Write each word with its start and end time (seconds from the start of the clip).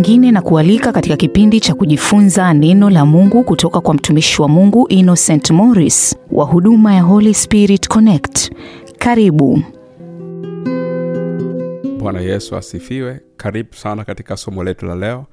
nyingine 0.00 0.30
na 0.30 0.42
kualika 0.42 0.92
katika 0.92 1.16
kipindi 1.16 1.60
cha 1.60 1.74
kujifunza 1.74 2.54
neno 2.54 2.90
la 2.90 3.06
Mungu 3.06 3.44
kutoka 3.44 3.80
kwa 3.80 3.94
mtumishi 3.94 4.42
wa 4.42 4.48
Mungu 4.48 4.86
Innocent 4.88 5.50
Morris 5.50 6.16
wa 6.30 6.44
huduma 6.44 6.94
ya 6.94 7.02
Holy 7.02 7.34
Spirit 7.34 7.88
Connect. 7.88 8.52
Karibu. 8.98 9.62
Bwana 11.98 12.20
Yesu 12.20 12.56
asifiwe. 12.56 13.20
Karibu 13.36 13.74
sana 13.74 14.04
katika 14.04 14.36
somo 14.36 14.64
letu 14.64 14.86
la 14.86 14.94
leo, 14.94 15.26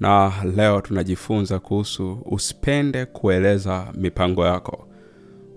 na 0.00 0.32
leo 0.56 0.80
tunajifunza 0.80 1.58
kuhusu 1.58 2.18
usipende 2.24 3.04
kueleza 3.06 3.86
mipango 3.94 4.46
yako. 4.46 4.86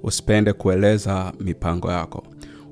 Usipende 0.04 0.54
kueleza 0.54 1.34
mipango 1.40 1.92
yako. 1.92 2.24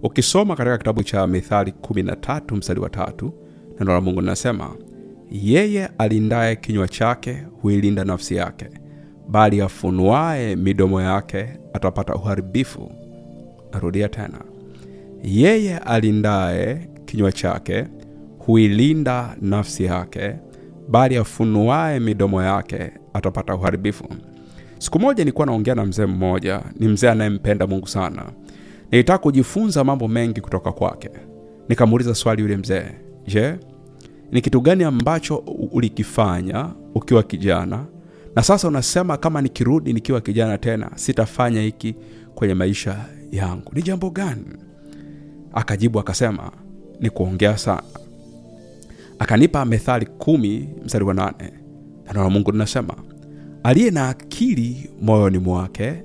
Ukisoma 0.04 0.56
katika 0.56 0.78
kitabu 0.78 1.04
cha 1.04 1.28
Mithali 1.28 1.74
13 1.82 2.56
mstari 2.56 2.80
wa 2.80 2.90
tatu, 2.90 3.34
neno 3.80 3.94
la 3.94 4.02
Mungu 4.02 4.22
linasema 4.22 4.70
yeye 5.32 5.90
alindaye 5.98 6.56
kinywa 6.56 6.88
chake 6.88 7.38
huilinda 7.62 8.04
nafsi 8.04 8.36
yake, 8.36 8.66
bali 9.30 9.62
afunuaye 9.62 10.56
midomo 10.56 11.02
yake 11.02 11.50
atapata 11.74 12.16
uharibifu. 12.16 12.92
Narudia 13.74 14.10
tena, 14.10 14.40
yeye 15.24 15.78
alindaye 15.78 16.90
kinywa 17.06 17.32
chake 17.32 17.86
huilinda 18.40 19.36
nafsi 19.42 19.84
yake, 19.84 20.36
bali 20.90 21.18
afunuaye 21.18 22.00
midomo 22.00 22.44
yake 22.44 22.92
atapata 23.14 23.56
uharibifu. 23.56 24.06
Siku 24.80 25.00
moja 25.00 25.24
nilikuwa 25.24 25.46
naongea 25.46 25.76
na 25.76 25.86
mzee 25.86 26.06
mmoja, 26.06 26.62
ni 26.80 26.88
mzee 26.88 27.10
anayempenda 27.10 27.68
Mungu 27.68 27.88
sana. 27.88 28.24
Nilitaka 28.92 29.18
kujifunza 29.18 29.84
mambo 29.84 30.08
mengi 30.08 30.42
kutoka 30.42 30.72
kwake. 30.72 31.10
Nikamuuliza 31.70 32.16
swali 32.16 32.42
yule 32.42 32.58
mzee, 32.58 32.84
je, 33.28 33.56
ni 34.32 34.42
kitu 34.42 34.62
gani 34.62 34.84
ambacho 34.84 35.36
ulikifanya 35.72 36.70
ukiwa 36.96 37.24
kijana 37.24 37.86
na 38.36 38.44
sasa 38.44 38.68
unasema 38.68 39.18
kama 39.18 39.42
nikirudi 39.42 39.94
nikiwa 39.94 40.22
kijana 40.22 40.58
tena 40.58 40.92
sitafanya 40.96 41.62
hiki 41.62 41.96
kwenye 42.36 42.54
maisha 42.54 43.06
yangu? 43.32 43.72
Ni 43.76 43.82
jambo 43.82 44.10
gani? 44.10 44.46
Akajibu 45.54 46.00
akasema 46.00 46.52
ni 47.00 47.10
kuongea 47.10 47.58
sana. 47.58 47.84
Akanipa 49.20 49.66
Methali 49.66 50.06
kumi 50.06 50.70
mstari 50.86 51.06
wa 51.06 51.14
nane. 51.14 51.54
Neno 52.08 52.30
Mungu 52.30 52.52
linasema 52.52 52.94
aliye 53.64 53.92
na 53.92 54.10
akili 54.10 54.90
moyoni 55.02 55.38
mwake 55.38 56.04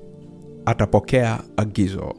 atapokea 0.65 1.39
agizo, 1.57 2.15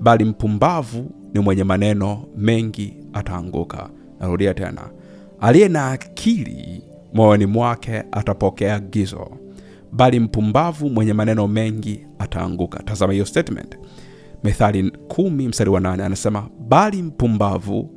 bali 0.00 0.24
mpumbavu 0.24 1.10
ni 1.34 1.40
mwenye 1.40 1.64
maneno 1.64 2.24
mengi 2.36 2.94
ataanguka. 3.12 3.90
Narudia 4.20 4.54
tena, 4.54 4.90
aliye 5.40 5.68
na 5.68 5.90
akili 5.90 6.82
moyoni 7.14 7.46
mwake 7.46 8.02
atapokea 8.12 8.80
gizo, 8.80 9.30
bali 9.92 10.20
mpumbavu 10.20 10.90
mwenye 10.90 11.12
maneno 11.12 11.48
mengi 11.48 12.06
ataanguka. 12.18 12.82
Tazama 12.82 13.12
hiyo 13.12 13.24
statement, 13.26 13.78
Methali 14.44 14.90
kumi 15.08 15.48
mstari 15.48 15.70
wa 15.70 15.80
nane 15.80 16.02
anasema, 16.04 16.48
bali 16.68 17.02
mpumbavu 17.02 17.90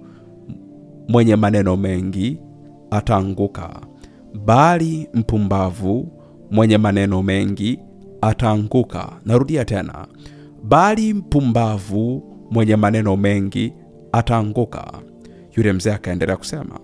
mwenye 1.08 1.36
maneno 1.36 1.78
mengi 1.78 2.38
ataanguka, 2.92 3.82
bali 4.46 5.08
mpumbavu 5.14 6.12
mwenye 6.52 6.78
maneno 6.78 7.24
mengi 7.24 7.80
ataanguka. 8.22 9.10
Narudia 9.26 9.66
tena, 9.66 10.08
bali 10.64 11.14
mpumbavu 11.14 12.24
mwenye 12.52 12.76
maneno 12.76 13.16
mengi 13.18 13.74
ataanguka. 14.12 14.94
Yule 15.58 15.74
mzee 15.74 15.92
akaendelea 15.94 16.38
kusema, 16.38 16.80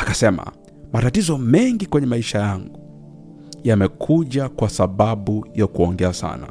akasema 0.00 0.52
matatizo 0.92 1.38
mengi 1.38 1.86
kwenye 1.86 2.06
maisha 2.06 2.38
yangu 2.38 2.78
yamekuja 3.64 4.48
kwa 4.48 4.68
sababu 4.68 5.46
ya 5.54 5.66
kuongea 5.66 6.12
sana, 6.12 6.46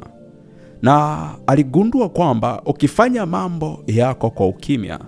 na 0.82 1.28
aligundua 1.46 2.08
kwamba 2.08 2.62
ukifanya 2.66 3.26
mambo 3.26 3.82
yako 3.86 4.30
kwa 4.30 4.46
ukimya, 4.46 4.98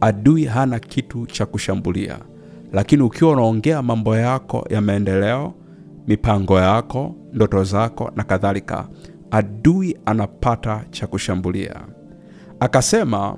adui 0.00 0.44
hana 0.44 0.78
kitu 0.78 1.26
cha 1.26 1.46
kushambulia, 1.46 2.18
lakini 2.72 3.02
ukiwa 3.02 3.30
unaongea 3.32 3.82
mambo 3.82 4.16
yako 4.16 4.66
ya 4.70 4.80
maendeleo, 4.80 5.54
mipango 6.08 6.58
yako, 6.60 7.14
ndoto 7.32 7.64
zako 7.64 8.10
na 8.16 8.24
kadhalika, 8.24 8.88
adui 9.30 9.96
anapata 10.06 10.84
cha 10.90 11.06
kushambulia. 11.06 11.74
Akasema 12.60 13.36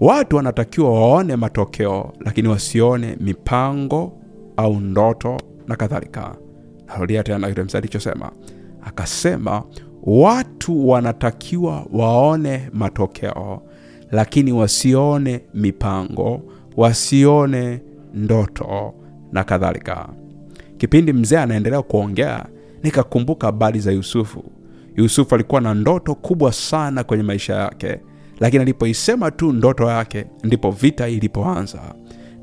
watu 0.00 0.36
wanatakiwa 0.36 0.90
waone 0.92 1.36
matokeo, 1.36 2.12
lakini 2.20 2.48
wasione 2.48 3.16
mipango 3.20 4.12
au 4.56 4.80
ndoto 4.80 5.36
na 5.66 5.76
kadhalika. 5.76 6.36
Narudia 6.86 7.22
tena 7.22 7.48
yule 7.48 7.62
mzee 7.62 7.78
alichosema, 7.78 8.32
akasema 8.82 9.62
watu 10.02 10.88
wanatakiwa 10.88 11.86
waone 11.92 12.70
matokeo, 12.72 13.62
lakini 14.10 14.52
wasione 14.52 15.40
mipango, 15.54 16.40
wasione 16.76 17.80
ndoto 18.14 18.94
na 19.32 19.44
kadhalika. 19.44 20.08
Kipindi 20.78 21.12
mzee 21.12 21.38
anaendelea 21.38 21.82
kuongea, 21.82 22.46
nikakumbuka 22.82 23.46
habari 23.46 23.80
za 23.80 23.92
Yusufu. 23.92 24.44
Yusufu 24.96 25.34
alikuwa 25.34 25.60
na 25.60 25.74
ndoto 25.74 26.14
kubwa 26.14 26.52
sana 26.52 27.04
kwenye 27.04 27.22
maisha 27.22 27.54
yake, 27.54 28.00
lakini 28.40 28.62
alipoisema 28.62 29.30
tu 29.30 29.52
ndoto 29.52 29.84
yake, 29.90 30.26
ndipo 30.44 30.70
vita 30.70 31.08
ilipoanza 31.08 31.80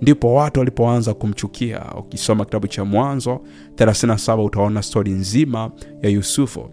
ndipo 0.01 0.33
watu 0.33 0.59
walipoanza 0.59 1.13
kumchukia. 1.13 1.81
Ukisoma 1.99 2.45
kitabu 2.45 2.67
cha 2.67 2.85
Mwanzo 2.85 3.39
37 3.75 4.43
utaona 4.45 4.81
stori 4.81 5.11
nzima 5.11 5.71
ya 6.01 6.09
Yusufu 6.09 6.69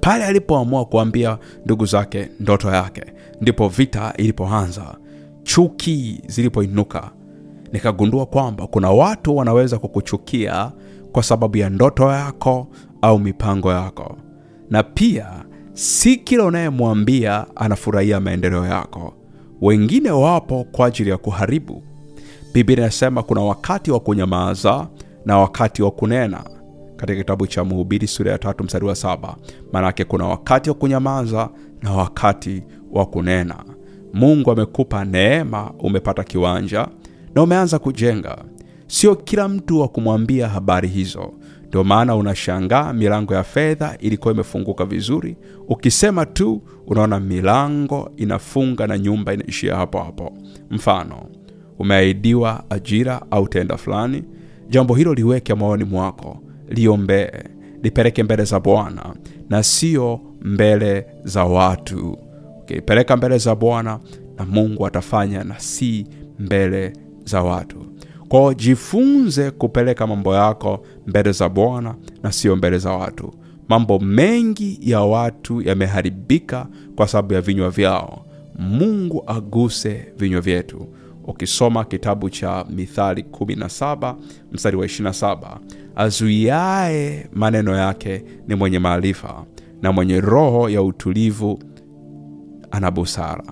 pale 0.00 0.24
alipoamua 0.24 0.84
kuambia 0.84 1.38
ndugu 1.64 1.86
zake 1.86 2.28
ndoto 2.40 2.70
yake, 2.70 3.02
ndipo 3.40 3.68
vita 3.68 4.14
ilipoanza, 4.16 4.96
chuki 5.42 6.20
zilipoinuka. 6.26 7.10
Nikagundua 7.72 8.26
kwamba 8.26 8.66
kuna 8.66 8.90
watu 8.90 9.36
wanaweza 9.36 9.78
kukuchukia 9.78 10.72
kwa 11.12 11.22
sababu 11.22 11.56
ya 11.56 11.70
ndoto 11.70 12.10
yako 12.12 12.68
au 13.02 13.18
mipango 13.18 13.72
yako, 13.72 14.16
na 14.70 14.82
pia 14.82 15.26
si 15.76 16.16
kila 16.16 16.44
unayemwambia 16.44 17.46
anafurahia 17.56 18.20
maendeleo 18.20 18.66
yako. 18.66 19.14
Wengine 19.60 20.10
wapo 20.10 20.64
kwa 20.72 20.86
ajili 20.86 21.10
ya 21.10 21.18
kuharibu. 21.18 21.82
Biblia 22.54 22.78
inasema 22.78 23.22
kuna 23.22 23.40
wakati 23.40 23.90
wa 23.90 24.00
kunyamaza 24.00 24.88
na 25.24 25.38
wakati 25.38 25.82
wa 25.82 25.90
kunena, 25.90 26.44
katika 26.96 27.18
kitabu 27.18 27.46
cha 27.46 27.64
Mhubiri 27.64 28.06
sura 28.06 28.32
ya 28.32 28.38
tatu 28.38 28.64
mstari 28.64 28.86
wa 28.86 28.94
saba. 28.94 29.36
Maanake 29.72 30.04
kuna 30.04 30.24
wakati 30.26 30.70
wa 30.70 30.74
kunyamaza 30.76 31.48
na 31.82 31.92
wakati 31.92 32.62
wa 32.90 33.06
kunena. 33.06 33.64
Mungu 34.14 34.50
amekupa 34.50 35.04
neema, 35.04 35.70
umepata 35.78 36.24
kiwanja 36.24 36.88
na 37.34 37.42
umeanza 37.42 37.78
kujenga. 37.78 38.38
Sio 38.86 39.14
kila 39.16 39.48
mtu 39.48 39.80
wa 39.80 39.88
kumwambia 39.88 40.48
habari 40.48 40.88
hizo, 40.88 41.32
ndio 41.68 41.84
maana 41.84 42.16
unashangaa 42.16 42.92
milango 42.92 43.34
ya 43.34 43.42
fedha 43.42 43.96
ilikuwa 44.00 44.34
imefunguka 44.34 44.84
vizuri, 44.84 45.36
ukisema 45.68 46.26
tu 46.26 46.62
unaona 46.86 47.20
milango 47.20 48.10
inafunga 48.16 48.86
na 48.86 48.98
nyumba 48.98 49.34
inaishia 49.34 49.76
hapo 49.76 49.98
hapo. 49.98 50.32
Mfano, 50.70 51.26
umeahidiwa 51.78 52.64
ajira 52.70 53.22
au 53.30 53.48
tenda 53.48 53.76
fulani, 53.76 54.22
jambo 54.68 54.94
hilo 54.94 55.14
liweke 55.14 55.54
moyoni 55.54 55.84
mwako, 55.84 56.42
liombee, 56.68 57.30
lipeleke 57.82 58.22
mbele 58.22 58.44
za 58.44 58.60
Bwana 58.60 59.14
na 59.50 59.62
sio 59.62 60.20
mbele 60.42 61.06
za 61.24 61.44
watu. 61.44 62.18
Ukipeleka 62.62 63.14
okay, 63.14 63.16
mbele 63.26 63.38
za 63.38 63.54
Bwana 63.54 64.00
na 64.38 64.44
Mungu 64.44 64.86
atafanya, 64.86 65.44
na 65.44 65.58
si 65.60 66.06
mbele 66.38 66.92
za 67.24 67.42
watu. 67.42 67.86
Kwao 68.28 68.54
jifunze 68.54 69.50
kupeleka 69.50 70.06
mambo 70.06 70.34
yako 70.34 70.86
mbele 71.06 71.32
za 71.32 71.48
Bwana 71.48 71.94
na 72.22 72.32
sio 72.32 72.56
mbele 72.56 72.78
za 72.78 72.92
watu. 72.92 73.34
Mambo 73.68 73.98
mengi 73.98 74.78
ya 74.82 75.00
watu 75.00 75.62
yameharibika 75.62 76.66
kwa 76.96 77.08
sababu 77.08 77.34
ya 77.34 77.40
vinywa 77.40 77.70
vyao. 77.70 78.24
Mungu 78.58 79.22
aguse 79.26 80.06
vinywa 80.18 80.40
vyetu. 80.40 80.86
Ukisoma 81.24 81.84
kitabu 81.84 82.30
cha 82.30 82.64
Mithali 82.70 83.22
17 83.32 84.14
mstari 84.52 84.76
wa 84.76 84.86
27, 84.86 85.58
azuiaye 85.96 87.26
maneno 87.32 87.76
yake 87.76 88.24
ni 88.48 88.54
mwenye 88.54 88.78
maarifa, 88.78 89.44
na 89.82 89.92
mwenye 89.92 90.20
roho 90.20 90.68
ya 90.68 90.82
utulivu 90.82 91.58
ana 92.70 92.90
busara. 92.90 93.44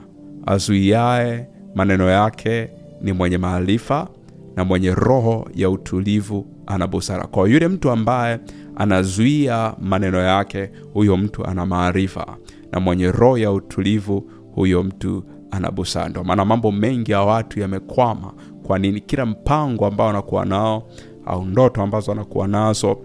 Azuiaye 0.46 1.46
maneno 1.74 2.08
yake 2.10 2.70
ni 3.02 3.12
mwenye 3.12 3.38
maarifa, 3.38 4.08
na 4.56 4.64
mwenye 4.64 4.94
roho 4.94 5.48
ya 5.54 5.70
utulivu 5.70 6.46
ana 6.66 6.86
busara. 6.86 7.26
Kwa 7.26 7.48
yule 7.48 7.68
mtu 7.68 7.90
ambaye 7.90 8.40
anazuia 8.76 9.74
maneno 9.80 10.18
yake, 10.18 10.70
huyo 10.92 11.16
mtu 11.16 11.46
ana 11.46 11.66
maarifa, 11.66 12.36
na 12.72 12.80
mwenye 12.80 13.12
roho 13.12 13.38
ya 13.38 13.52
utulivu, 13.52 14.30
huyo 14.54 14.82
mtu 14.82 15.24
ana 15.50 15.70
busara. 15.70 16.08
Ndio 16.08 16.24
maana 16.24 16.44
mambo 16.44 16.72
mengi 16.72 17.12
ya 17.12 17.20
watu 17.20 17.60
yamekwama. 17.60 18.32
Kwa 18.66 18.78
nini? 18.78 19.00
Kila 19.00 19.26
mpango 19.26 19.86
ambao 19.86 20.08
anakuwa 20.08 20.44
nao 20.44 20.88
au 21.26 21.44
ndoto 21.44 21.82
ambazo 21.82 22.12
anakuwa 22.12 22.48
nazo 22.48 22.98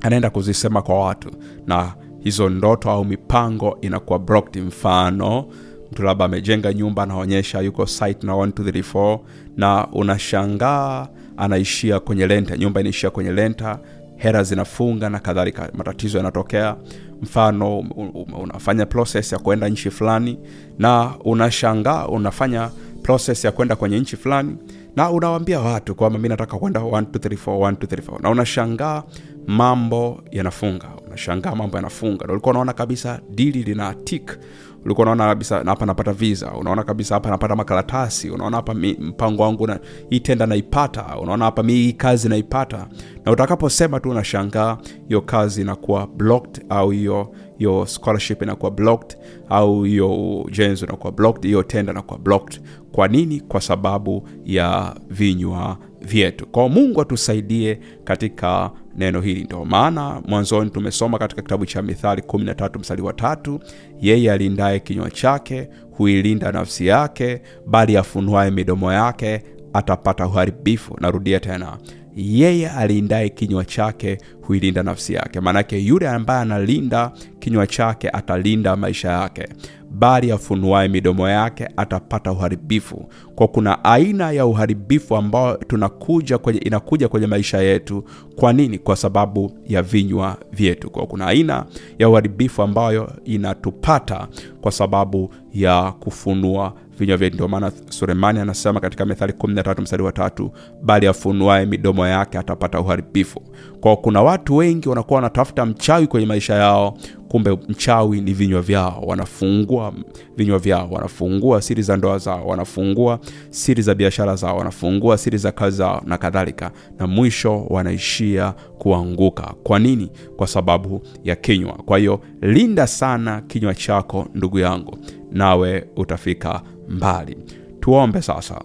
anaenda 0.00 0.30
kuzisema 0.30 0.82
kwa 0.82 1.00
watu 1.00 1.30
na 1.66 1.94
hizo 2.20 2.48
ndoto 2.48 2.90
au 2.90 3.04
mipango 3.04 3.78
inakuwa 3.80 4.18
mfano 4.60 5.44
mtu 5.92 6.02
labda 6.02 6.24
amejenga 6.24 6.72
nyumba 6.72 7.02
anaonyesha 7.02 7.60
yuko 7.60 7.86
site 7.86 8.26
na 8.26 8.32
1 8.32 8.46
2 8.46 8.70
3 8.70 8.82
4 8.92 9.18
na 9.56 9.86
unashangaa 9.92 11.08
anaishia 11.36 12.00
kwenye 12.00 12.26
lenta. 12.26 12.56
Nyumba 12.56 12.80
inaishia 12.80 13.10
kwenye 13.10 13.32
lenta 13.32 13.78
hera 14.16 14.42
zinafunga 14.42 15.10
na 15.10 15.18
kadhalika 15.18 15.70
matatizo 15.74 16.18
yanatokea. 16.18 16.76
Mfano 17.22 17.78
um, 17.78 17.90
um, 18.14 18.34
unafanya 18.42 18.86
process 18.86 19.32
ya 19.32 19.38
kwenda 19.38 19.68
nchi 19.68 19.90
fulani 19.90 20.38
na 20.78 21.14
unashangaa 21.24 22.06
unafanya 22.06 22.70
process 23.02 23.44
ya 23.44 23.52
kwenda 23.52 23.76
kwenye 23.76 24.00
nchi 24.00 24.16
fulani 24.16 24.56
na 24.96 25.10
unawambia 25.10 25.60
watu 25.60 25.94
kwamba 25.94 26.18
mi 26.18 26.28
nataka 26.28 26.58
kwenda 26.58 26.80
1 26.80 27.00
2 27.00 27.02
3 27.04 27.36
4 27.36 27.70
1 27.70 27.72
2 27.72 27.86
3 27.86 28.16
4 28.16 28.22
na 28.22 28.30
unashangaa 28.30 29.02
mambo 29.46 30.22
yanafunga 30.30 30.88
unashangaa 31.16 31.54
mambo 31.54 31.76
yanafunga. 31.76 32.26
Na 32.26 32.32
ulikuwa 32.32 32.50
unaona 32.50 32.72
kabisa 32.72 33.20
dili 33.30 33.62
lina 33.62 33.94
tik 33.94 34.38
ulikuwa 34.84 35.02
unaona 35.04 35.26
kabisa 35.26 35.62
hapa 35.64 35.86
napata 35.86 36.12
visa. 36.12 36.52
Unaona 36.52 36.82
kabisa 36.84 37.14
hapa 37.14 37.30
napata 37.30 37.56
makaratasi. 37.56 38.30
Unaona 38.30 38.56
hapa 38.56 38.74
mpango 38.74 39.42
wangu 39.42 39.66
na 39.66 39.80
hii 40.10 40.20
tenda 40.20 40.46
naipata. 40.46 41.18
Unaona 41.22 41.44
hapa 41.44 41.62
mi 41.62 41.72
hii 41.72 41.92
kazi 41.92 42.28
naipata. 42.28 42.86
Na 43.24 43.32
utakaposema 43.32 44.00
tu 44.00 44.10
unashangaa 44.10 44.78
hiyo 45.08 45.20
kazi 45.20 45.60
inakuwa 45.60 46.06
blocked 46.06 46.64
au 46.68 46.90
hiyo 46.90 47.32
hiyo 47.58 47.86
scholarship 47.86 48.42
inakuwa 48.42 48.70
blocked 48.70 49.18
au 49.48 49.82
hiyo 49.82 50.40
ujenzi 50.42 50.84
inakuwa 50.84 51.12
blocked 51.12 51.44
hiyo 51.44 51.62
tenda 51.62 51.92
inakuwa 51.92 52.18
blocked. 52.18 52.60
Kwa 52.92 53.08
nini? 53.08 53.40
Kwa 53.40 53.60
sababu 53.60 54.28
ya 54.44 54.96
vinywa 55.10 55.76
vyetu. 56.00 56.46
Kwao 56.46 56.68
mungu 56.68 57.00
atusaidie 57.00 57.80
katika 58.04 58.70
neno 58.96 59.20
hili 59.20 59.44
ndio 59.44 59.64
maana 59.64 60.22
mwanzoni 60.28 60.70
tumesoma 60.70 61.18
katika 61.18 61.42
kitabu 61.42 61.66
cha 61.66 61.82
mithali 61.82 62.22
13 62.22 62.78
mstari 62.78 63.02
wa 63.02 63.12
tatu 63.12 63.60
yeye 64.00 64.32
alindaye 64.32 64.80
kinywa 64.80 65.10
chake 65.10 65.68
huilinda 65.90 66.52
nafsi 66.52 66.86
yake 66.86 67.42
bali 67.66 67.96
afunuaye 67.96 68.50
midomo 68.50 68.92
yake 68.92 69.42
atapata 69.72 70.26
uharibifu. 70.26 70.96
Narudia 71.00 71.40
tena 71.40 71.78
yeye 72.16 72.68
alindaye 72.70 73.28
kinywa 73.28 73.64
chake 73.64 74.18
huilinda 74.42 74.82
nafsi 74.82 75.14
yake. 75.14 75.40
Maanake 75.40 75.78
yule 75.78 76.08
ambaye 76.08 76.40
analinda 76.42 77.12
kinywa 77.38 77.66
chake 77.66 78.08
atalinda 78.08 78.76
maisha 78.76 79.10
yake 79.12 79.48
bali 79.90 80.30
afunuaye 80.32 80.88
midomo 80.88 81.28
yake 81.28 81.68
atapata 81.76 82.32
uharibifu. 82.32 83.08
Kwa 83.34 83.48
kuna 83.48 83.84
aina 83.84 84.30
ya 84.32 84.46
uharibifu 84.46 85.16
ambao 85.16 85.56
tunakuja 85.56 86.38
kwenye 86.38 86.58
inakuja 86.60 87.08
kwenye 87.08 87.26
maisha 87.26 87.58
yetu. 87.62 88.04
Kwa 88.36 88.52
nini? 88.52 88.78
Kwa 88.78 88.96
sababu 88.96 89.52
ya 89.68 89.82
vinywa 89.82 90.36
vyetu. 90.52 90.90
Kwa 90.90 91.06
kuna 91.06 91.26
aina 91.26 91.66
ya 91.98 92.08
uharibifu 92.08 92.62
ambayo 92.62 93.12
inatupata 93.24 94.28
kwa 94.60 94.72
sababu 94.72 95.30
ya 95.62 95.92
kufunua 95.92 96.72
vinywa 96.98 97.16
vyetu. 97.16 97.34
Ndio 97.36 97.48
maana 97.48 97.72
sulemani 97.88 98.38
anasema 98.40 98.80
katika 98.80 99.04
methali 99.04 99.32
13 99.32 99.82
mstari 99.82 100.02
wa 100.02 100.12
tatu 100.12 100.50
bali 100.82 101.06
afunuaye 101.06 101.66
midomo 101.66 102.06
yake 102.06 102.38
atapata 102.38 102.80
uharibifu. 102.80 103.40
Kwao 103.80 103.96
kuna 103.96 104.22
watu 104.22 104.56
wengi 104.56 104.88
wanakuwa 104.88 105.16
wanatafuta 105.16 105.66
mchawi 105.66 106.06
kwenye 106.06 106.26
maisha 106.26 106.54
yao 106.54 106.98
kumbe 107.28 107.58
mchawi 107.68 108.20
ni 108.20 108.32
vinywa 108.32 108.62
vyao. 108.62 109.02
Wanafungua 109.06 109.92
vinywa 110.36 110.58
vyao 110.58 110.88
wanafungua 110.90 111.62
siri 111.62 111.82
za 111.82 111.96
ndoa 111.96 112.18
zao 112.18 112.46
wanafungua 112.46 113.18
siri 113.50 113.82
za 113.82 113.94
biashara 113.94 114.36
zao 114.36 114.56
wanafungua 114.56 115.18
siri 115.18 115.38
za 115.38 115.52
kazi 115.52 115.76
zao 115.76 116.02
na 116.06 116.18
kadhalika. 116.18 116.70
Na 116.98 117.06
mwisho 117.06 117.64
wanaishia 117.68 118.54
kuanguka. 118.78 119.54
Kwa 119.62 119.78
nini? 119.78 120.10
Kwa 120.36 120.46
sababu 120.46 121.02
ya 121.24 121.36
kinywa. 121.36 121.72
Kwa 121.72 121.98
hiyo 121.98 122.20
linda 122.42 122.86
sana 122.86 123.40
kinywa 123.40 123.74
chako 123.74 124.26
ndugu 124.34 124.58
yangu 124.58 124.98
nawe 125.30 125.86
utafika 125.96 126.62
mbali. 126.88 127.36
Tuombe 127.80 128.22
sasa. 128.22 128.60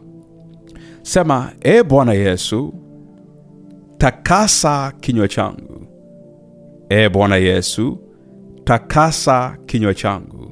Sema 1.01 1.51
e 1.61 1.83
bwana 1.83 2.13
yesu 2.13 2.73
takasa 3.97 4.91
kinywa 4.99 5.27
changu. 5.27 5.87
E 6.89 7.09
bwana 7.09 7.35
yesu 7.37 7.97
takasa 8.63 9.57
kinywa 9.65 9.93
changu. 9.93 10.51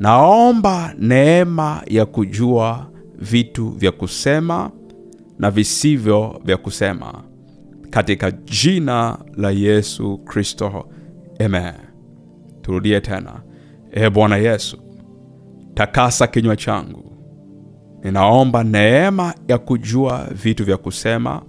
Naomba 0.00 0.94
neema 0.98 1.82
ya 1.86 2.06
kujua 2.06 2.90
vitu 3.18 3.68
vya 3.68 3.92
kusema 3.92 4.70
na 5.38 5.50
visivyo 5.50 6.40
vya 6.44 6.56
kusema. 6.56 7.22
Katika 7.90 8.30
jina 8.30 9.18
la 9.36 9.50
yesu 9.50 10.18
kristo 10.18 10.86
amen. 11.44 11.74
Turudie 12.62 13.00
tena. 13.00 13.42
E 13.92 14.10
bwana 14.10 14.36
yesu 14.36 14.76
takasa 15.76 16.26
kinywa 16.26 16.56
changu. 16.56 17.12
Ninaomba 18.04 18.64
neema 18.64 19.34
ya 19.48 19.58
kujua 19.58 20.26
vitu 20.42 20.64
vya 20.64 20.76
kusema 20.76 21.42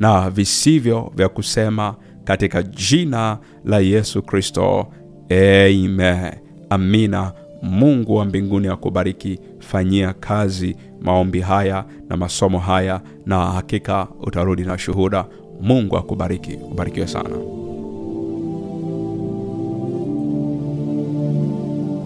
na 0.00 0.30
visivyo 0.30 1.12
vya 1.14 1.28
kusema 1.28 1.94
katika 2.24 2.62
jina 2.62 3.38
la 3.64 3.78
yesu 3.78 4.22
kristo. 4.22 4.86
Amen. 5.30 6.32
Amina. 6.70 7.32
Mungu 7.62 8.14
wa 8.16 8.24
mbinguni 8.24 8.68
akubariki. 8.68 9.38
Fanyia 9.58 10.12
kazi 10.12 10.76
maombi 11.00 11.40
haya 11.40 11.84
na 12.08 12.16
masomo 12.16 12.58
haya 12.58 13.00
na 13.26 13.46
hakika 13.46 14.08
utarudi 14.20 14.62
na 14.62 14.78
shuhuda. 14.78 15.24
Mungu 15.60 15.96
akubariki. 15.96 16.58
Ubarikiwe 16.72 17.06
sana 17.06 17.30